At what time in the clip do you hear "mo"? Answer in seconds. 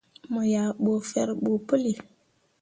0.31-0.41